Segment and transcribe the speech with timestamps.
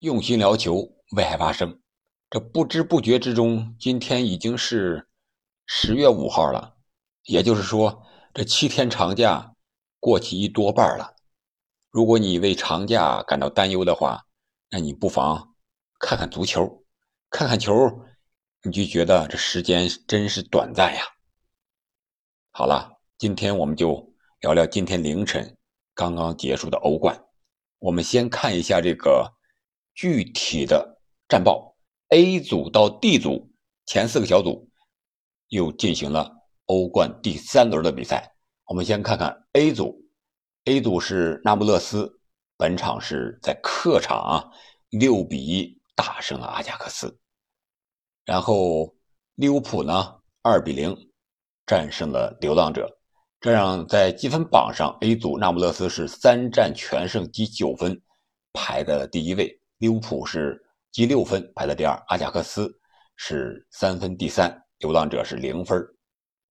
[0.00, 1.80] 用心聊球，为爱发声。
[2.28, 5.08] 这不知不觉之中，今天已经是
[5.64, 6.76] 十月五号了，
[7.22, 8.02] 也就是说，
[8.34, 9.54] 这七天长假
[9.98, 11.14] 过去一多半了。
[11.90, 14.26] 如果你为长假感到担忧的话，
[14.70, 15.54] 那你不妨
[15.98, 16.84] 看看足球，
[17.30, 17.72] 看看球，
[18.64, 21.00] 你就觉得这时间真是短暂呀。
[22.50, 25.56] 好了，今天我们就聊聊今天凌晨
[25.94, 27.24] 刚刚结束的欧冠。
[27.78, 29.35] 我们先看一下这个
[29.96, 31.74] 具体的战报
[32.10, 33.50] ：A 组到 D 组
[33.86, 34.70] 前四个小组
[35.48, 36.32] 又进行了
[36.66, 38.32] 欧冠第三轮的比赛。
[38.66, 40.00] 我们先看看 A 组
[40.66, 42.20] ，A 组是那不勒斯，
[42.56, 44.44] 本场是在客场啊
[44.90, 47.18] 六比一大胜了阿贾克斯。
[48.24, 48.94] 然后
[49.34, 50.96] 利物浦呢，二比零。
[51.68, 52.96] 战胜了流浪者，
[53.40, 58.00] 这样在积分榜上，A 组那不勒斯是三战全胜，积九分，
[58.52, 62.72] 排在了第一位；利物浦是积六分，排在第二；阿贾克斯
[63.16, 65.86] 是三分第三，流浪者是零分，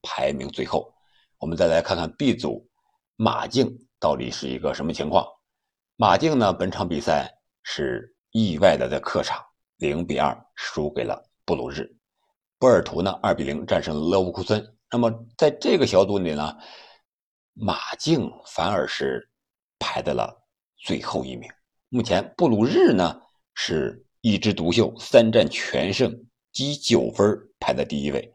[0.04, 0.94] 排名最后。
[1.40, 2.68] 我们再来看看 B 组，
[3.16, 5.26] 马竞到底是一个什么情况？
[5.96, 7.32] 马竞呢，本场比赛
[7.64, 9.44] 是意外的在客场
[9.78, 11.90] 零比二输给了布鲁日，
[12.60, 14.64] 波尔图呢二比零战胜了勒沃库森。
[14.92, 16.58] 那么在这个小组里呢，
[17.54, 19.28] 马竞反而是
[19.80, 20.32] 排在了
[20.78, 21.50] 最后一名。
[21.96, 23.22] 目前布鲁日呢
[23.54, 26.14] 是一枝独秀，三战全胜，
[26.52, 27.26] 积九分，
[27.58, 28.34] 排在第一位。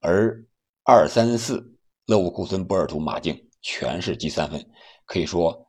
[0.00, 0.42] 而
[0.82, 4.66] 二三四勒沃库森、波尔图、马竞全是积三分，
[5.04, 5.68] 可以说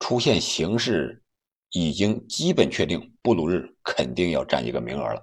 [0.00, 1.22] 出现形势
[1.70, 5.22] 已经基本确定，布鲁日肯定要占一个名额了。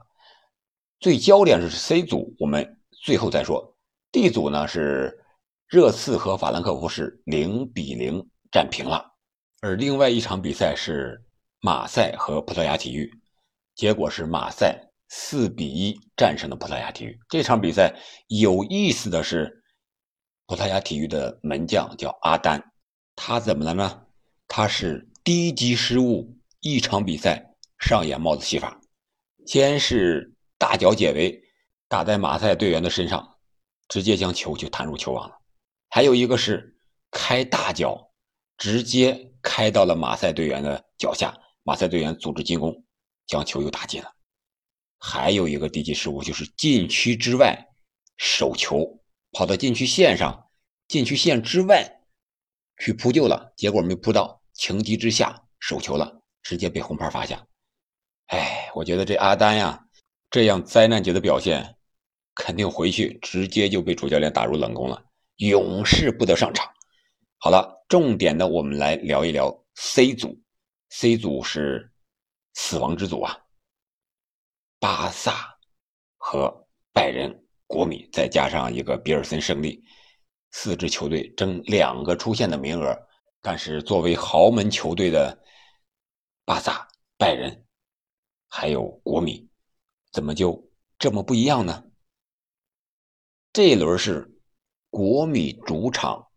[1.01, 3.75] 最焦点是 C 组，我们最后再说。
[4.13, 5.21] D 组呢是
[5.67, 9.05] 热刺和法兰克福是零比零战平了，
[9.59, 11.21] 而另外一场比赛是
[11.63, 13.13] 马赛和葡萄牙体育，
[13.75, 17.19] 结果是马赛四比一战胜了葡萄牙体育。
[17.29, 17.93] 这场比赛
[18.27, 19.63] 有意思的是，
[20.47, 22.71] 葡萄牙体育的门将叫阿丹，
[23.15, 24.07] 他怎么了呢？
[24.47, 28.81] 他是低级失误，一场比赛上演帽子戏法，
[29.45, 31.43] 先是大脚解围，
[31.87, 33.27] 打在马赛队员的身上。
[33.87, 35.35] 直接将球就弹入球网了，
[35.89, 36.79] 还有一个是
[37.11, 38.09] 开大脚，
[38.57, 42.83] 直接开到了马赛队员的脚下，马赛队员组织进攻，
[43.27, 44.11] 将球又打进了。
[44.97, 47.57] 还有一个低级失误就是禁区之外
[48.17, 48.99] 手球，
[49.31, 50.49] 跑到禁区线上，
[50.87, 52.01] 禁区线之外
[52.77, 57.45] 去扑救了，结果没扑到，情急之下手球了，直接被红牌罚下。
[58.27, 59.87] 哎，我觉得这阿丹呀，
[60.29, 61.75] 这样灾难级的表现。
[62.33, 65.03] 肯定回去直接就被主教练打入冷宫了，
[65.35, 66.65] 永世不得上场。
[67.37, 70.40] 好了，重点的我们来聊一聊 C 组
[70.91, 71.91] ，C 组是
[72.53, 73.35] 死亡之组啊，
[74.79, 75.57] 巴萨
[76.17, 79.83] 和拜仁、国米再加上一个比尔森胜利，
[80.51, 82.95] 四支球队争两个出线的名额。
[83.41, 85.43] 但是作为豪门球队的
[86.45, 86.87] 巴萨、
[87.17, 87.65] 拜仁
[88.47, 89.49] 还有国米，
[90.11, 90.69] 怎么就
[90.99, 91.83] 这么不一样呢？
[93.51, 94.31] 这一轮是
[94.91, 96.27] 国米主场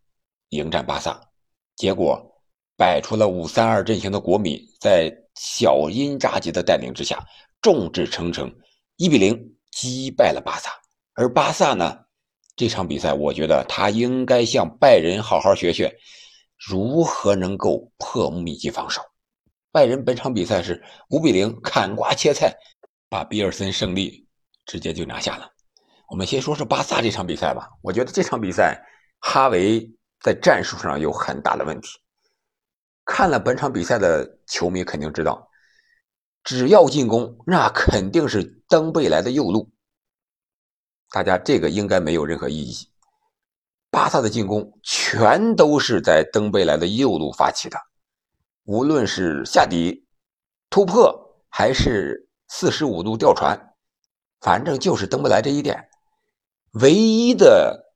[0.48, 1.30] 迎战巴萨，
[1.76, 2.33] 结果
[2.76, 7.24] 摆出了五三二阵型的国米，在小因扎吉的带领之下，
[7.60, 8.52] 众志成城，
[8.96, 9.38] 一比零
[9.70, 10.70] 击败了巴萨。
[11.14, 11.96] 而巴萨呢，
[12.56, 15.96] 这场比赛我觉得他应该向拜仁好好学学，
[16.58, 19.00] 如何能够破密集防守。
[19.70, 22.52] 拜仁本场比赛是五比零砍瓜切菜，
[23.08, 24.26] 把比尔森胜利
[24.66, 25.50] 直接就拿下了。
[26.08, 27.68] 我们先说说巴萨这场比赛吧。
[27.82, 28.80] 我觉得这场比赛，
[29.20, 29.84] 哈维
[30.20, 31.88] 在战术上有很大的问题。
[33.04, 35.50] 看了本场比赛的球迷肯定知道，
[36.42, 39.70] 只要进攻，那肯定是登贝莱的右路。
[41.10, 42.88] 大家这个应该没有任何异议。
[43.90, 47.78] 巴萨的进攻全都是在登贝莱的右路发起的，
[48.64, 50.06] 无论是下底、
[50.68, 53.74] 突破，还是四十五度吊传，
[54.40, 55.88] 反正就是登贝莱这一点。
[56.72, 57.94] 唯一的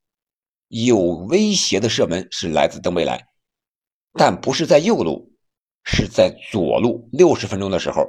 [0.69, 3.27] 有威胁的射门是来自登贝莱，
[4.19, 5.32] 但不是在右路，
[5.85, 7.09] 是在左路。
[7.12, 8.05] 六十分钟的时候，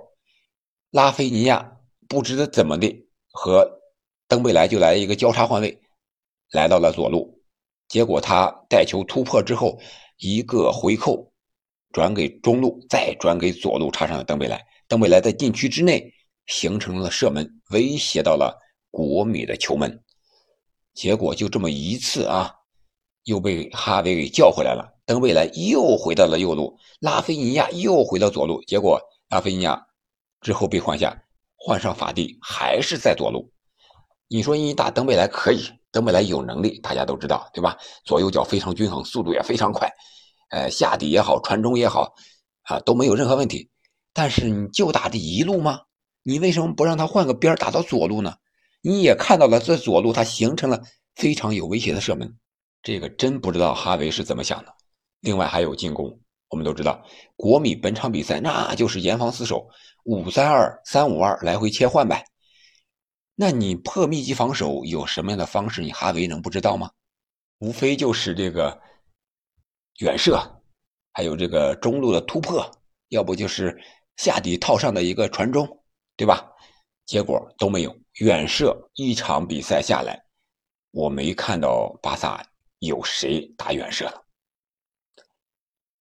[0.89, 1.77] 拉菲尼亚
[2.07, 3.79] 不知道怎么的和
[4.27, 5.79] 登贝莱就来一个交叉换位，
[6.51, 7.39] 来到了左路，
[7.87, 9.79] 结果他带球突破之后，
[10.17, 11.31] 一个回扣
[11.91, 14.59] 转给中路，再转给左路插上了登贝莱。
[14.87, 16.11] 登贝莱在禁区之内
[16.47, 18.59] 形成了射门，威胁到了
[18.89, 20.03] 国米的球门。
[20.95, 22.51] 结果就这么一次啊，
[23.25, 24.98] 又被哈维给叫回来了。
[25.09, 28.61] 登贝莱又回到了右路，拉菲尼亚又回到左路。
[28.65, 29.87] 结果拉菲尼亚
[30.39, 31.23] 之后被换下，
[31.55, 33.51] 换上法蒂还是在左路。
[34.27, 37.75] 你说你打登贝莱可以，登贝莱有能力，大家都知道，对吧？
[38.05, 39.91] 左右脚非常均衡，速度也非常快，
[40.51, 42.13] 呃，下底也好，传中也好，
[42.65, 43.71] 啊，都没有任何问题。
[44.13, 45.79] 但是你就打这一路吗？
[46.21, 48.35] 你为什么不让他换个边打到左路呢？
[48.83, 50.79] 你也看到了，这左路他形成了
[51.15, 52.37] 非常有威胁的射门，
[52.83, 54.75] 这个真不知道哈维是怎么想的。
[55.21, 56.19] 另外还有进攻，
[56.49, 57.03] 我们都知道，
[57.35, 59.67] 国米本场比赛那就是严防死守，
[60.05, 62.25] 五三二、三五二来回切换呗。
[63.35, 65.81] 那你破密集防守有什么样的方式？
[65.81, 66.91] 你哈维能不知道吗？
[67.59, 68.81] 无非就是这个
[69.99, 70.39] 远射，
[71.13, 72.69] 还有这个中路的突破，
[73.09, 73.77] 要不就是
[74.17, 75.67] 下底套上的一个传中，
[76.17, 76.45] 对吧？
[77.05, 77.95] 结果都没有。
[78.19, 80.21] 远射一场比赛下来，
[80.91, 82.45] 我没看到巴萨
[82.79, 84.21] 有谁打远射了。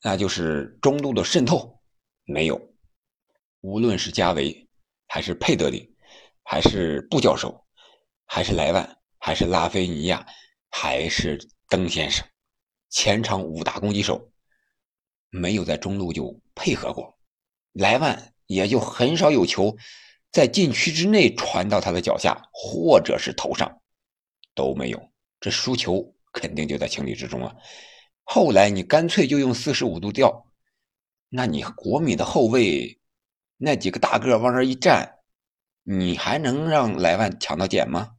[0.02, 1.80] 那就是中路的渗透
[2.26, 2.74] 没有，
[3.62, 4.68] 无论是加维，
[5.08, 5.94] 还是佩德里。
[6.50, 7.62] 还是布教授，
[8.26, 10.26] 还是莱万，还是拉菲尼亚，
[10.70, 12.26] 还是登先生，
[12.90, 14.32] 前场五大攻击手
[15.30, 17.20] 没有在中路就配合过，
[17.74, 19.76] 莱万也就很少有球
[20.32, 23.82] 在禁区之内传到他的脚下或者是头上
[24.56, 25.12] 都没有，
[25.42, 27.54] 这输球肯定就在情理之中了。
[28.30, 30.48] 后来你干脆就用四十五度吊，
[31.30, 33.00] 那你国米的后卫
[33.56, 35.14] 那几个大个往那一站。
[35.90, 38.18] 你还能让莱万抢到点吗？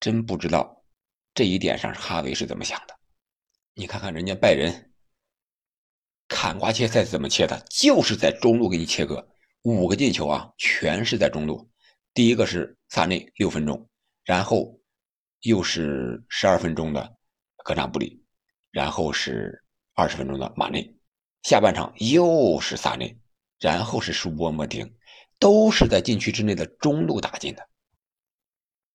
[0.00, 0.84] 真不知道
[1.32, 2.98] 这一点上哈维是怎么想的。
[3.74, 4.92] 你看看人家拜仁
[6.26, 9.24] 砍瓜切菜怎么切的，就是在中路给你切割，
[9.62, 11.70] 五个进球啊，全是在中路。
[12.12, 13.88] 第一个是萨内六分钟，
[14.24, 14.80] 然后
[15.42, 17.16] 又是十二分钟的
[17.58, 18.21] 格纳布里，
[18.72, 19.62] 然后是
[19.94, 20.92] 二十分钟的马内，
[21.44, 23.16] 下半场又是萨内，
[23.60, 24.92] 然后是舒波莫丁。
[25.38, 27.68] 都是在禁区之内的中路打进的，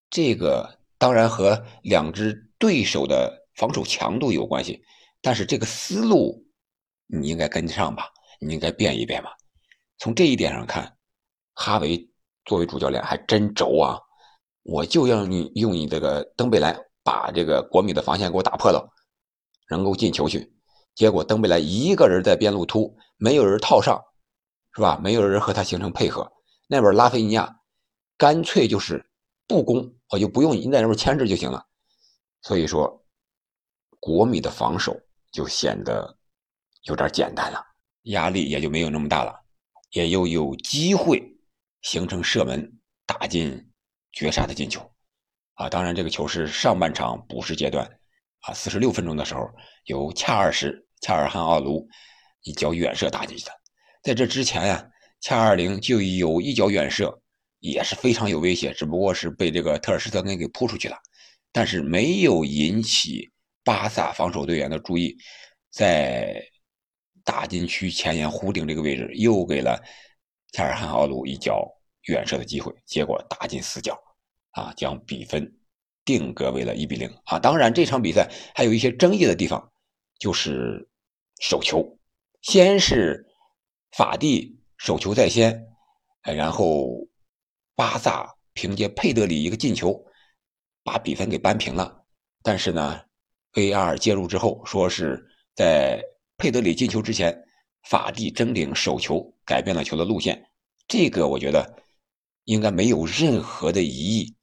[0.09, 4.81] 这个当然和两支对手的防守强度有关系，
[5.21, 6.41] 但是这个思路
[7.05, 8.09] 你应该跟得上吧？
[8.39, 9.35] 你应该变一变吧？
[9.97, 10.95] 从这一点上看，
[11.53, 12.09] 哈维
[12.45, 13.99] 作为主教练还真轴啊！
[14.63, 16.73] 我就要你用你这个登贝莱
[17.03, 18.89] 把这个国米的防线给我打破了，
[19.69, 20.53] 能够进球去。
[20.95, 24.01] 结果登贝莱一个人在边路突，没有人套上，
[24.73, 24.99] 是吧？
[25.01, 26.31] 没有人和他形成配合。
[26.67, 27.59] 那边拉菲尼亚
[28.17, 29.09] 干脆就是
[29.47, 31.65] 不攻，我就不用你在那边牵制就行了。
[32.41, 33.05] 所以说，
[33.99, 34.99] 国米的防守
[35.31, 36.17] 就显得
[36.83, 37.63] 有点简单了，
[38.03, 39.39] 压力也就没有那么大了，
[39.91, 41.23] 也又有机会
[41.81, 43.71] 形成射门打进
[44.11, 44.81] 绝杀的进球。
[45.53, 47.99] 啊，当然这个球是上半场补时阶段
[48.41, 49.49] 啊，四十六分钟的时候
[49.85, 51.87] 由恰尔什恰尔汗奥卢
[52.41, 53.51] 一脚远射打进去的，
[54.03, 54.89] 在这之前呀。
[55.19, 57.19] 恰二零就有一脚远射，
[57.59, 60.95] 也是非常有威胁，只不过是被这个特尔施特根给扑出去了，
[61.51, 63.27] 但是没有引起
[63.63, 65.17] 巴萨防守队员的注意，
[65.71, 66.39] 在
[67.23, 69.83] 大禁区前沿弧顶这个位置又给了
[70.53, 71.67] 恰尔汗奥鲁一脚
[72.03, 73.99] 远射的机会，结果打进死角，
[74.51, 75.51] 啊，将比分
[76.07, 77.37] 定格为了一比零啊。
[77.37, 79.71] 当然这场比赛还有一些争议的地方，
[80.17, 80.89] 就是
[81.39, 81.99] 手球，
[82.41, 83.27] 先是
[83.91, 84.55] 法蒂。
[84.79, 85.65] 手球在先，
[86.21, 86.87] 然后
[87.73, 90.05] 巴萨凭借佩德里一个进球，
[90.83, 92.03] 把比分给扳平了。
[92.43, 93.01] 但是呢
[93.53, 95.99] ，AR 介入之后，说是在
[96.37, 97.35] 佩德里进球之前，
[97.89, 100.47] 法蒂争顶手球改变了球的路线。
[100.87, 101.81] 这个我觉得
[102.43, 104.35] 应该没有任何的疑义，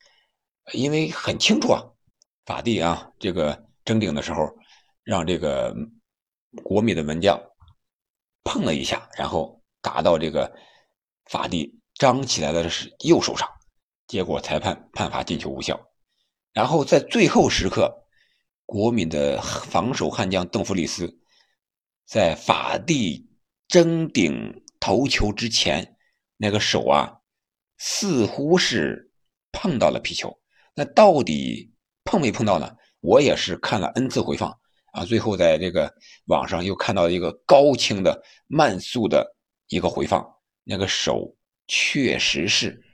[0.73, 1.83] 因为很清楚啊，
[2.47, 4.49] 法蒂啊这个争顶的时候，
[5.02, 5.75] 让这个
[6.62, 7.40] 国米的门将
[8.42, 9.61] 碰了一下，然后。
[9.85, 10.50] 打到这个
[11.26, 13.47] 法蒂张起来的是右手上，
[14.06, 15.78] 结果裁判判罚进球无效。
[16.54, 18.06] 然后在最后时刻，
[18.64, 21.21] 国米的防守悍将邓弗里斯
[22.06, 23.28] 在法蒂
[23.68, 25.99] 争顶头球之前，
[26.38, 27.21] 那个手啊，
[27.76, 29.12] 似乎是
[29.52, 30.40] 碰到了皮球。
[30.75, 31.73] 那到底
[32.04, 32.76] 碰没碰到呢？
[33.00, 34.50] 我也是看了 n 次回放
[34.93, 35.93] 啊，最后在这个
[36.26, 39.33] 网上又看到一个高清的慢速的。
[39.69, 40.23] 一个回放，
[40.62, 41.35] 那个手
[41.66, 42.85] 确实是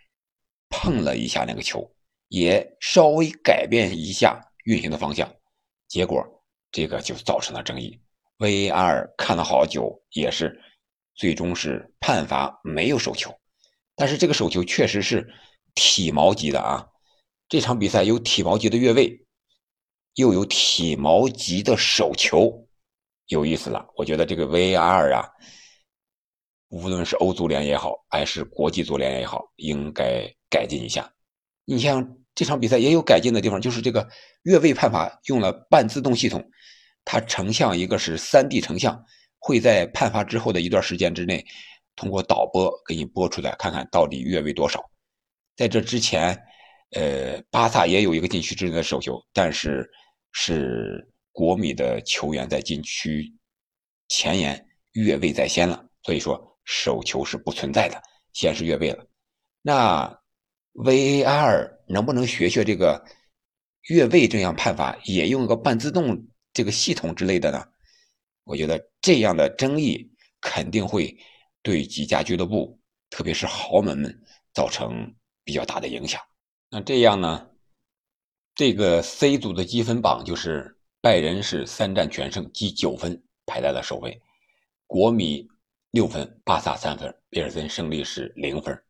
[0.69, 1.93] 碰了一下那个球，
[2.29, 5.29] 也稍微改变一下运行的方向，
[5.89, 6.25] 结果
[6.71, 8.01] 这个就造成了争议。
[8.39, 10.59] VAR 看了好久，也是
[11.17, 13.37] 最终是判罚没有手球，
[13.97, 15.29] 但是这个手球确实是
[15.75, 16.87] 体毛级的啊！
[17.51, 19.27] 这场比赛有体毛级的越位，
[20.15, 22.65] 又有体毛级的手球，
[23.27, 23.85] 有意思了。
[23.97, 25.29] 我觉得这个 VAR 啊。
[26.69, 31.13] 无论是欧足联也好，还是国际足联也好，应该改进一下。
[31.65, 34.09] 你像这场比赛也有改进的地方，就是这个
[34.45, 36.49] 越位判罚用了半自动系统，
[37.05, 39.05] 它成像一个是三 D 成像，
[39.41, 41.45] 会在判罚之后的一段时间之内，
[41.97, 44.81] 通过导播给你播出来，看看到底越位多少。
[45.57, 46.41] 在这之前，
[46.93, 49.89] 呃，巴萨也有一个禁区之内的手球，但是
[50.33, 53.33] 是国米的球员在禁区
[54.09, 58.01] 前沿越位在先了，所以说手球是不存在的，
[58.33, 59.07] 先是越位了。
[59.63, 60.19] 那。
[60.73, 63.05] VAR 能不能学学这个
[63.89, 66.17] 越位这样判罚，也用一个半自动
[66.53, 67.67] 这个系统之类的呢？
[68.45, 70.09] 我觉得这样的争议
[70.41, 71.15] 肯定会
[71.61, 72.81] 对几家俱乐部，
[73.11, 74.17] 特别是豪门们
[74.55, 76.21] 造成比较大的影响。
[76.71, 77.51] 那这样呢，
[78.55, 84.23] 这个 C 组的积分榜就是拜仁是三战全胜，积九分排在了首位，
[84.87, 85.49] 国米
[85.91, 88.81] 六分，巴萨三分，比尔森胜利是零分。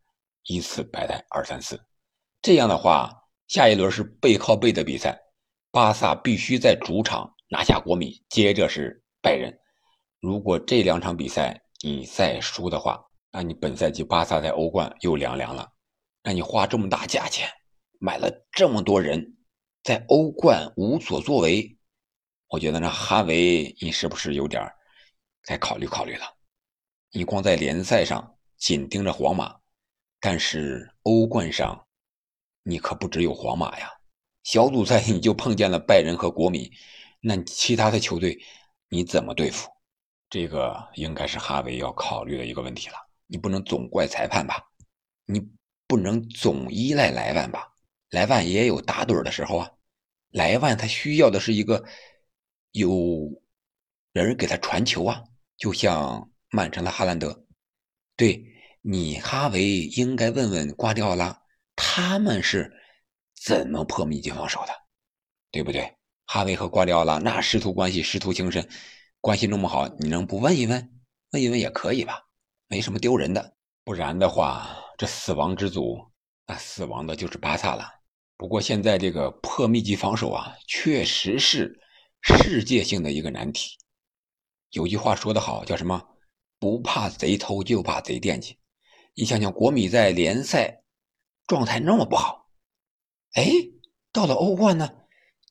[0.45, 1.79] 依次排在二三四，
[2.41, 3.11] 这样的话，
[3.47, 5.19] 下一轮是背靠背的比赛，
[5.69, 9.55] 巴萨必须在主场拿下国米，接着是拜仁。
[10.19, 15.71] 如果这两场比赛你再输的话，那你本赛季巴萨在欧冠又凉凉了。
[16.23, 17.47] 那你花这么大价钱
[18.03, 19.37] 买了这么多人，
[19.83, 21.77] 在欧冠无所作为，
[22.47, 24.67] 我觉得那哈维你是不是有点
[25.43, 26.25] 该考虑考虑了？
[27.11, 29.55] 你光在联赛上紧盯着皇马。
[30.19, 31.87] 但是欧冠上，
[32.63, 33.87] 你可不只有皇马呀。
[34.43, 36.71] 小组赛你就碰见了拜仁和国米，
[37.19, 38.35] 那其他的球队
[38.89, 39.69] 你怎么对付？
[40.27, 42.95] 这个应该是哈维要考虑的一个问题了。
[43.27, 44.59] 你不能总怪裁判吧？
[45.25, 45.39] 你
[45.85, 47.70] 不能总依赖莱万吧？
[48.11, 49.71] 莱万也有打盹的时候啊。
[50.29, 51.83] 莱万他需要的是一个
[52.71, 53.27] 有
[54.13, 55.23] 人给他传球啊，
[55.57, 57.45] 就像曼城的哈兰德，
[58.15, 58.47] 对。
[58.83, 61.39] 你哈维应该问问瓜迪奥拉，
[61.75, 62.73] 他们是
[63.35, 64.73] 怎么破密集防守的，
[65.51, 65.95] 对不对？
[66.25, 68.67] 哈维和瓜迪奥拉那师徒关系师徒情深，
[69.19, 70.99] 关系那么好，你能不问一问？
[71.29, 72.27] 问一问也可以吧，
[72.67, 73.55] 没什么丢人的。
[73.83, 76.11] 不然的话，这死亡之组，
[76.47, 77.87] 那死亡的就是巴萨了。
[78.41, 81.79] 不过现在这个破密集防守啊，确实是
[82.23, 83.77] 世界性的一个难题。
[84.71, 86.03] 有句话说得好，叫什么？
[86.57, 88.57] 不怕贼偷，就怕贼惦记。
[89.13, 90.81] 你想想，国米在联赛
[91.45, 92.49] 状态那么不好，
[93.33, 93.51] 哎，
[94.11, 94.89] 到了欧冠呢，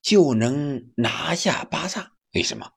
[0.03, 2.73] 就能拿下巴萨，为什么？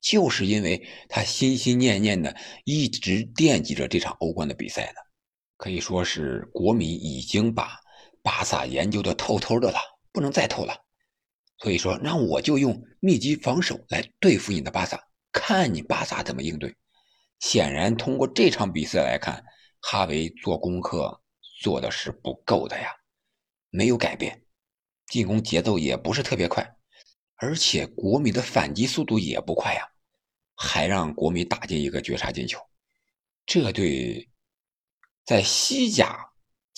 [0.00, 5.00] 就是因为他心心念念的一直惦记着这场欧冠的比赛呢。
[5.56, 7.80] 可以说是国米已经把
[8.28, 9.78] 巴萨研究的透透的了，
[10.12, 10.84] 不能再透了。
[11.56, 16.76] 所以说，那我就用密集防守来对付你的巴萨，看你巴萨怎么应对。
[17.40, 19.42] 显然，通过这场比赛来看。
[19.80, 21.22] 哈维做功课
[21.62, 22.90] 做的是不够的呀，
[23.70, 24.42] 没有改变，
[25.06, 26.76] 进攻节奏也不是特别快，
[27.36, 29.88] 而且国米的反击速度也不快呀，
[30.56, 32.58] 还让国米打进一个绝杀进球，
[33.46, 34.28] 这对
[35.24, 36.27] 在西甲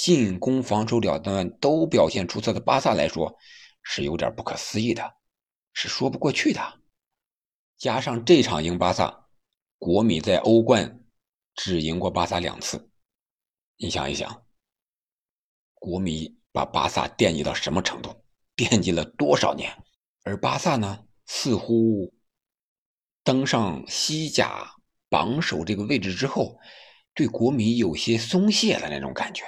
[0.00, 3.37] 进攻、防守两端都表现出色的巴萨来说
[3.83, 5.16] 是有点不可思议的，
[5.75, 6.80] 是说不过去的。
[7.76, 9.28] 加上这场赢巴萨，
[9.76, 11.04] 国米在欧冠
[11.54, 12.90] 只赢过巴萨两次。
[13.76, 14.42] 你想一想，
[15.75, 18.25] 国米把巴萨惦记到什么程度？
[18.57, 19.71] 惦记了多少年？
[20.25, 22.14] 而巴萨呢，似乎
[23.23, 24.66] 登上西甲
[25.11, 26.59] 榜首这个位置之后，
[27.12, 29.45] 对国米有些松懈的那种感觉，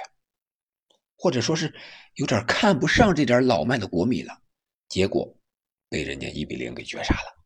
[1.23, 1.73] 或者说是
[2.15, 4.37] 有点看不上这点老迈的国米了。
[4.89, 5.33] 结果
[5.87, 7.45] 被人家一比零给绝杀了。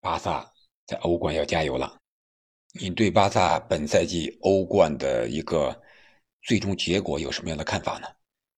[0.00, 0.44] 巴萨
[0.84, 1.96] 在欧冠要加油了。
[2.72, 5.80] 你对巴萨本赛季欧冠的一个？
[6.42, 8.08] 最终结果有什么样的看法呢？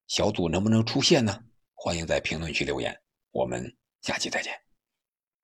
[0.07, 1.39] 小组能不能出线呢？
[1.75, 2.99] 欢迎在评论区留言。
[3.33, 3.63] 我们
[4.01, 4.66] 下期再见。